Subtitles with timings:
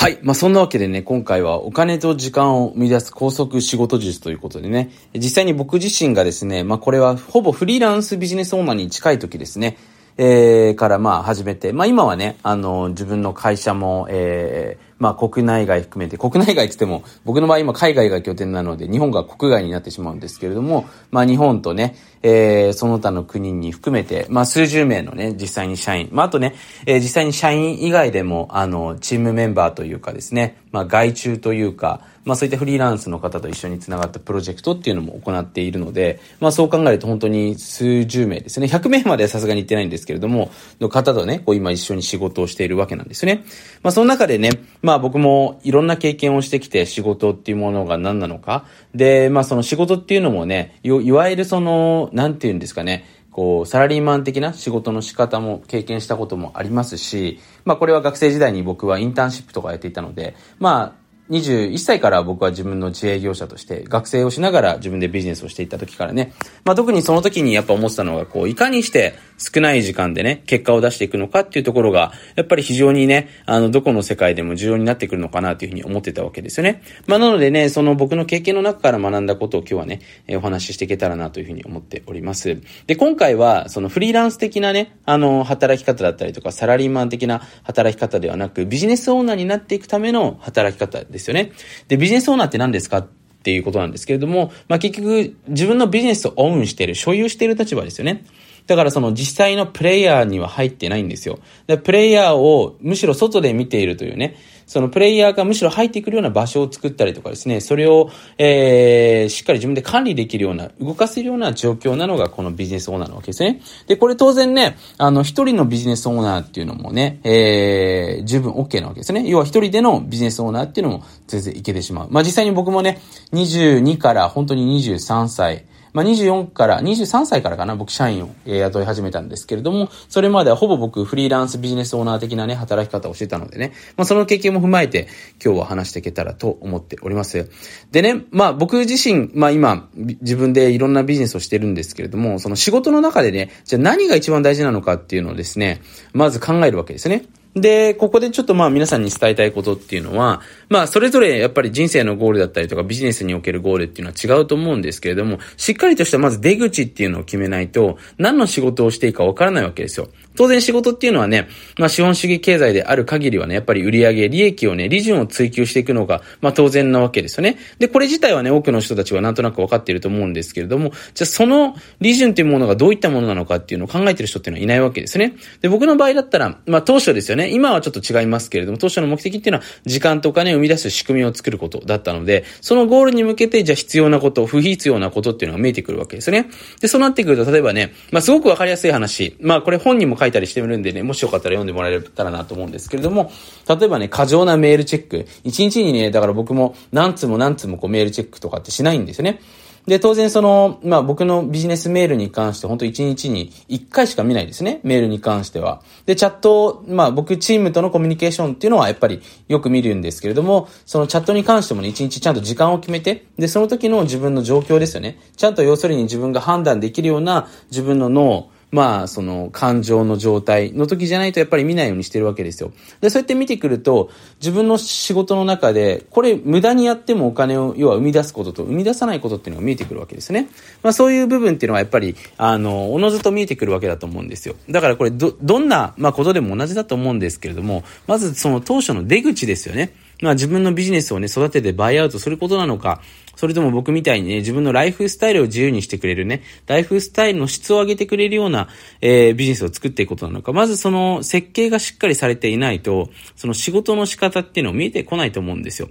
[0.00, 0.20] はい。
[0.22, 9.76] まあ、そんなわけでね、今回はお金と時間を生み出す高速仕事術ということでね、実際に僕自身がですね、まあ、これはほぼフリーランスビジネスオーナーに近い時ですね、
[10.16, 26.54] えー、からまあ始めて、まあ今はね、あの、自分の会社も、えー、まあ国内外含めて、国内外って言っても、僕の場合今海外が拠点なので、日本が国外になってしまうんですけれども、まあ日本とね、えー、その他の国に含めて、まあ数十名のね、実際に社員、まああとね、
[26.86, 38.66] えー、実際に社員以外でも、あの、チームメンバーというかですね、まあ外注というか、まあそういったフリーランスの方と一緒につながったプロジェクトっていうのも行っているので、まあそう考えると本当に数十名ですね。
[38.66, 40.50] 100名まではさすがに行ってないんですけれども、
[40.80, 43.44] の方とね、こう今一緒に仕事をしているわけなんですね。
[43.82, 44.50] まあその中でね、
[44.82, 48.66] まあ僕もいろんな経験をしてきて仕事っていうものが何なのか。
[48.94, 53.04] で、まあその仕事っていうのもね、いわゆるその、なんて言うんですかね、
[53.38, 66.32] こう、サラリーマン的な仕事の仕方も経験したこともありますし、まあこれは学生時代に僕はインターンシップとかやっていたので、まあ21歳から僕は自分の自営業者として学生をしながら自分でビジネスをしていった時からね、
[66.64, 76.82] まあ特にその時にやっぱ思ってたのが、こう、いかにして少ない時間でね、結果を出していくのかっていうところが、やっぱり非常にね、あの、どこの世界でも重要になってくるのかなというふうに思ってたわけですよね。
[77.06, 82.58] まあなのでね、その僕の経験の中から学んだことを今日はね、えお話ししていけたらなというふうに思っております。
[82.86, 91.52] で、今回は、そのフリーランス的なね、あの、働き方だったりとか、サラリーマン的な働き方ではなく、ビジネスオーナーになっていくための働き方ですですよね。
[91.88, 93.08] で、ビジネスオーナーって何ですかっ
[93.42, 98.24] ていうことなんですけれども、まあ、結局、自分のビジネスをオンしている、所有している立場ですよね。
[98.68, 101.40] だからその実際のプレイヤーには入ってないんですよ。
[101.66, 104.36] でプレイヤーをむしろ外で見ているというね、
[104.68, 113.62] そのプレイヤーがむしろ入ってくるような場所を作ったりとかですね、それを、えー、しっかり自分で管理できるような、動かせるような状況なのがこのビジネスオーナーなわけですね。
[113.86, 119.26] で、これ当然ね、あの、一人のビジネスオーナーっていうのもね、えー、十分 OK なわけですね。
[119.26, 122.08] 要は一人でのビジネスオーナーっていうのも全然いけてしまう。
[122.10, 123.00] まあ実際に僕もね、
[123.32, 125.64] 22から本当に23歳、
[125.98, 135.08] まあ、24から、23歳からかな、僕社員を雇い始めたんですけれども、それまではほぼ僕フリーランスビジネスオーナー的なね、働き方をしてたのでね、まあ、その経験も踏まえて
[135.44, 137.50] 今日は話していけたらと思っております。
[137.90, 145.80] でね、まあ僕自身、まあ今、自分でいろんなビジネスをしてるんですけれども、その仕事の中でね、じゃあ何が一番大事なのかっていうのをですね、
[146.12, 147.24] まず考えるわけですね。
[147.60, 160.08] で、ここでちょっとまあ皆さんに伝えたいことっていうのは、まあそれぞれやっぱり人生のゴールだったりとかビジネスにおけるゴールっていうのは違うと思うんですけれども、しっかりとしたまず出口っていうのを決めないと、何の仕事をしていいかわからないわけですよ。
[160.38, 167.58] 当然仕事っていうのはね、まあ資本主義経済である限りはね、やっぱり売上利益をね、利潤を追求していくのが、まあ当然なわけですよね。
[167.80, 175.34] で、これ自体はね、多くの人たちはなんとなく分かっていると思うんですけれども、じゃあその利潤っていうものがどういったものなのかっていうのを考えてる人っていうのはいないわけですね。
[175.60, 177.50] で、僕の場合だったら、まあ当初ですよね。
[177.50, 186.48] 今はちょっと違いますけれども、当初の目的っていうのは時間とお金を生み出す仕組みを作ることだったので、そのゴールに向けて、じゃあ必要なこと、不必要なことっていうのが見えてくるわけですね。
[186.80, 193.32] で、そうなってくると、例えばね、まあすごくわかりやすい話、まあこれ本にも書いていたりしてるんでね、もしよかったら読んでもらえたらなと思うんですけれども、
[193.68, 195.26] 例えばね、過剰なメールチェック。
[195.44, 199.40] 一日にね、だから僕も何通も何通もこうメールチェックとかってしないんですよね。
[199.88, 204.80] で、当然その、まあ僕のビジネスメールに関して本当1日に1回しか見ないですね。
[204.82, 205.80] メールに関しては。
[206.04, 215.18] で、チャット、まあ僕チームとのコミュニケーションっていうのはやっぱりよく見るんですけれども、そのチャットに関してもね、1日ちゃんと時間を決めて、で、その時の自分の状況ですよね。
[215.38, 222.72] ちゃんと要するに自分が判断できるような自分の脳、まあ、その感情の状態の時じゃないとやっぱり見ないようにしてるわけですよ。
[223.00, 230.48] で、そうやって見てくると、自分の仕事の中で、これ無駄にやってもお金を、要は生み出すことと生み出さないことっていうのが見えてくるわけですね。
[230.82, 234.54] まあそういう部分っていうのはやっぱり、あの、おのずと見えてくるわけだと思うんですよ。
[234.68, 239.92] だからこれ、ど、どんな、まあことでも同じだと思うんですけれども、まずその当初の出口ですよね。
[240.20, 243.00] まあ自分のビジネスをね、育ててバイアウトすることなのか、
[243.36, 248.68] それとも僕みたいにね、自分のライフスタイルを自由にしてくれるね、ライフスタイルの質を上げてくれるような、
[249.00, 255.88] えー、ビジネスを作っていくことなのか、まずその設計がしっかりされていないと、その仕事の仕方っていうのを見えてこないと思うんですよ。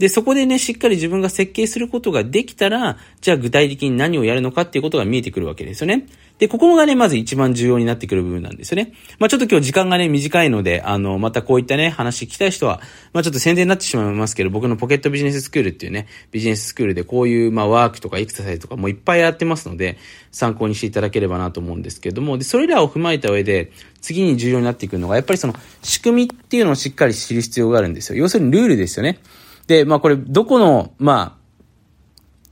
[0.00, 6.06] で、そこでね、しっかり自分が設計することができたら、じゃあ具体的に何をやるのかっていうことが見えてくるわけですよね。
[6.38, 8.94] で、ここがね、まず一番重要になってくる部分なんですよね。
[9.18, 12.80] まあちょっと今日時間がね、短いので、あの、またこういったね、話聞きたい人は、
[13.12, 19.98] まあちょっと宣伝になってしまいますけど、僕のポケットビジネススクールっていうね、ビジネススクールでこういう、まあワークとかエクササイズとかもいっぱいやってますので、
[20.32, 23.70] 参考にしていただければなと思うんですけども、で、それらを踏まえた上で、
[24.00, 28.18] 次に重要になっていくのが、やっぱりその、仕組みっていうのをしっかり知る必要があるんですよ。
[28.18, 29.18] 要するにルールですよね。
[29.70, 31.38] で、まあこれ、どこの、ま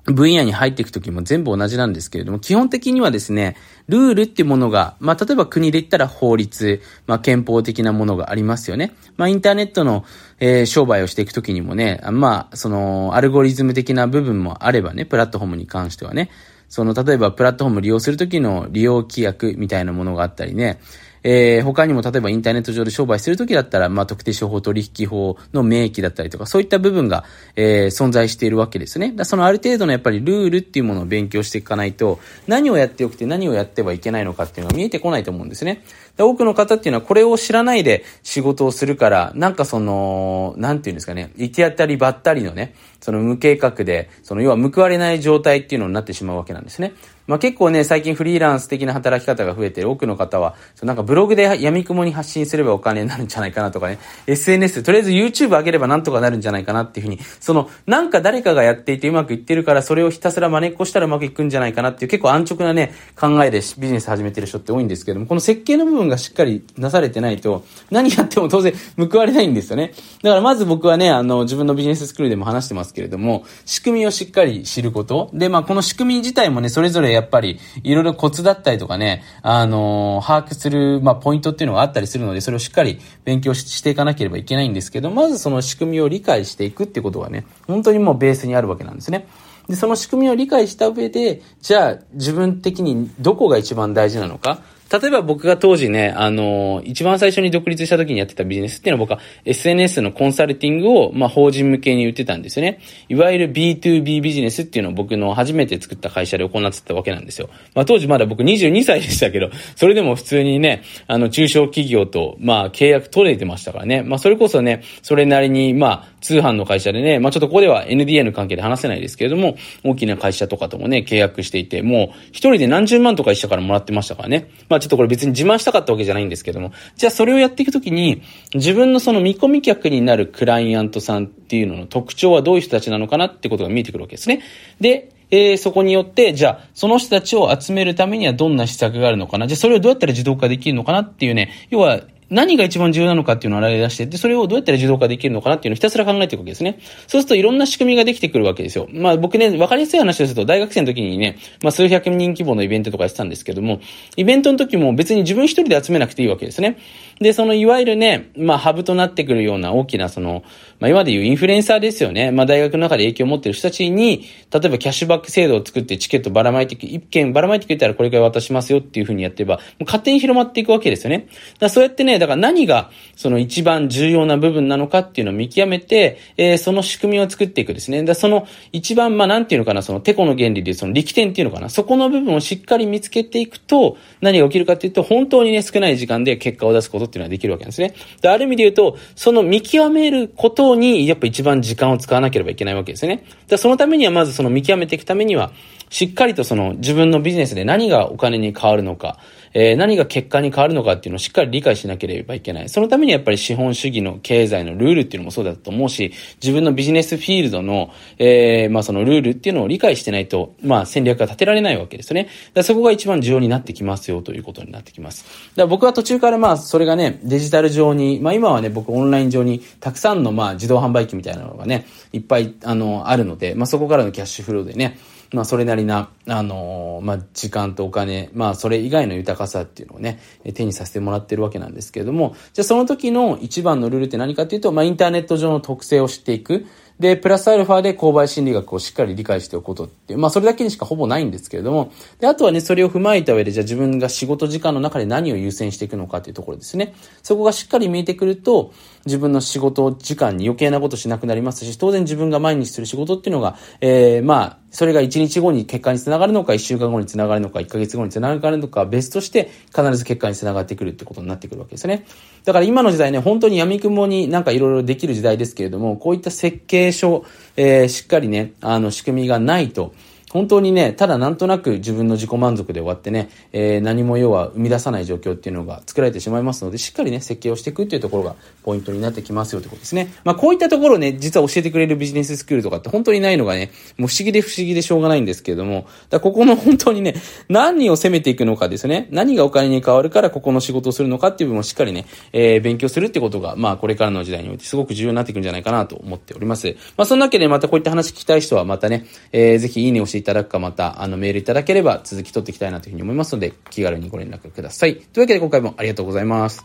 [0.07, 3.57] あ、分野に入っていくときも全部同じなんですけれども、基本的にはですね、
[3.89, 8.95] ルールっていうものが、まあ、例えば国で言ったら法律、まあ、憲法的なものがありますよね。
[9.17, 10.05] まあ、インターネットの、
[10.39, 16.31] えー、商売をしていくときにもね、まあ、その、アルゴリズム的な部分もあればね、プラットフォームに関してはね、
[16.69, 20.79] その、例えばプラットフォーム利用するときの利用規約みたいなものがあったりね、
[21.23, 27.25] えー、他にも例えばインターネット上で商売するときだったら、まあ、特定商法取引法の明記だったりとか、そういった部分が、
[27.57, 29.13] えー、存在しているわけですね。
[29.15, 35.83] だそのある程度のやっぱりルールっていうものを勉強していかないと、何をやってよくて何をやってはいけないのかっていうのが見えてこないと思うんですね。
[36.19, 46.93] 多くの方っていうのはこれを知らないで仕事をするから、なんかその、なんていうんですかね、行き当たりばったりのね、その無計画で、その要は報われない状態っていうのになってしまうわけなんですね。
[47.29, 69.93] まあ、結構ね、最近フリーランス的な働き方が増えてる多くの方は、なんかブログで闇雲に発信すればお金になるんじゃないかなとかね、SNS、とりあえず YouTube 上げればなんとかなるんじゃないかなっていうふうに、その、なんか誰かがやっていてうまくいってるから、それをひたすら真似っこしたらうまくいくんじゃないかなっていう結構安直なね、考えでビジネス始めてる人って多いんですけども、この設計の部分がしっかりなされてないと、何やっても当然報われないんですよね。
[70.23, 75.29] だからまず僕はね、あの、自分のビジネススクールでも話してますけれども、仕組みをしっかり知ること。
[75.35, 89.27] で、まあ、この仕組み自体もね、それぞれやっぱり、いろいろコツだったりとかね、あのー、把握する、まあ、ポイントっていうのがあったりするので、それをしっかり勉強していかなければいけないんですけど、まずその仕組みを理解していくってことがね、本当にもうベースにあるわけなんですね。
[89.69, 102.81] で、その仕組みを理解した上で、じゃあ自分的にどこが一番大事なのか、例えば僕が当時ね、あの、一番最初に独立した時にやってたビジネスっていうのは僕は SNS のコンサルティングを、まあ、法人向けに売ってたんですよね。
[103.09, 107.51] いわゆる B2B ビジネスっていうのを僕の初めて作った会社で行ってたわけなんですよ。
[107.75, 114.03] まあ、当時まだ僕22歳でしたけど、それでも普通にね、あの、中小企業と、まあ、契約取れてましたからね。
[114.03, 124.49] まあ、それこそね、それなりに、まあ、通販の会社でね、まあ、ちょっとここでは NDA の関係で話せないですけれども、大きな会社とかともね、契約していて、もう、一人で何十万とか一社からもらってましたからね。
[124.69, 128.23] まあ、ちょっとこれ別に自慢したかったわけじゃないんですけども、じゃあそれをやっていくときに、
[128.55, 134.43] 自分のその見込み客になるクライアントさんっていうのの特徴はどういう人たちなのかなってことが見えてくるわけですね。
[134.81, 139.47] で、えー、そこによって、じゃあ、その人たちを集めるためにはどんな施策があるのかな。
[139.47, 146.79] じゃあ、それをどうやったら自動化できるのかなっていうね、要は、何が一番重要なのかっていうのを洗い出して、で、それをどうやったら自動化できるのかなっていうのをひたすら考えていくわけですね。
[147.07, 148.87] そうするといろんな仕組みができてくるわけですよ。
[148.93, 153.81] まあ僕ね、わかりやすい話をすると、大学生の時にね、まあ数百人規模のイベントとかやってたんですけども、
[154.17, 156.79] イベントの時も別に自分一人で集めなくていいわけですね。
[157.21, 160.45] で、そのいわゆるね、まあハブとなってくるような大きなその、
[160.81, 162.31] まあ今でいうインフルエンサーですよね。
[162.31, 171.29] まあ大学の中で影響を持ってる人たちに、例えばキャッシュバック制度を作ってチケットばらまいて、一件ばらまいてくれたらこれから渡しますよっていうふうにやってれば、もう勝手に広まっていくわけですよね。
[171.59, 178.03] だそうやってね、だから何が、その一番重要な部分なのかっていうのを見極めて、えー、その仕組みを作っていくですね。
[178.05, 187.95] だその一番、まあ、なんていうのかな、そのテコの原理でその力点っていうのかな、そこの部分をしっかり見つけていくと、何が起きるかっていうと、本当にね、少ない時間で結果を出すことっていうのはできるわけなんですね。
[188.21, 193.25] で、ある意味で言うと、その見極めることに、やっぱ一番時間を使わなければいけないわけですね。
[193.49, 195.53] だそのためには、まずその見極めていくためには、
[195.91, 199.19] しっかりとその自分のビジネスで何がお金に変わるのか、
[199.55, 202.69] えー、何が結果に変わるのかっていうのをしっかり理解しなければいけない。
[202.69, 206.13] そのためにやっぱり資本主義の経済のルールっていうのもそうだと思うし、
[206.43, 212.29] 自分のビジネスフィールドの、えー、まあそのルールっていうのを理解してないと、まあ戦略が立てられないわけですよね。
[212.55, 215.25] だそこが一番重要になってきますよということになってきます。
[215.25, 224.99] だから僕は途中からまあそれがね、デジタル上に、まあ今はね、僕オンライン上にたくさんのまあ自動販売機みたいなのがね、いっぱいあの、あるので、まあそこからのキャッシュフローでね、
[225.33, 230.21] まあ、それなりな、あのー、まあ、時間とお金、まあ、それ以外の豊かさっていうのをね、
[230.55, 236.67] 手にさせてもらってるわけなんですけれども、じゃあその時の一番のルールって何かっていうと、まあ、インターネット上の特性を知っていく。
[236.99, 246.95] で、プラスアルファで購買心理学をしっかり理解しておくことっていう、まあそれだけにしかほぼないんですけれども、で、あとはね、それを踏まえた上で、じゃあ自分が仕事時間の中で何を優先していくのかっていうところですね。
[247.23, 248.73] そこがしっかり見えてくると、
[249.09, 262.05] 自分の仕事時間に余計なことしなくなりますし、当然自分が毎日する仕事っていうのが、えー、まあ、それが1日後に結果につながるのか、1週間後につながるのか、1ヶ月後につながるのか、別として必ず結果につながってくるってことになってくるわけですね。
[262.45, 267.25] だから今の時代ね、本当に闇雲になんかいろいろできる時代ですけれども、こういった設計書、
[267.57, 269.95] えー、しっかりね、あの仕組みがないと、
[270.31, 280.13] 本当にね、ただなんとなく自分の自己満足で終わってね、えー、何も要は生み出さない状況っていうのが作られてしまいますので、しっかりね、設計をしていくっていうところがポイントになってきますよってことですね。
[280.25, 287.15] まあこういったところね、実は教えてくれるビジネススクールとかって本当にないのがね、もう不思議で不思議でしょうがないんですけれども、だここの 本当にね、
[287.49, 296.77] 何を攻めていくのかですね、何がお金に変わるからここの仕事をするのかっていう部分をしっかりね、えー、勉強するってことが、まあこれからの時代においてすごく重要になっていくんじゃないかなと思っております。
[296.97, 304.97] まあそんなわけでまたこういった話聞きたい人はまたね、えー、ぜひいいねをしていただくか、また、あの、メールいただければ続き取っていきたいなというふうに思いますので、気軽にご連絡ください。
[304.97, 306.57] というわけで今回もありがとうございます。